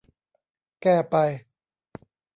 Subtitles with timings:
[0.81, 1.15] แก้ไป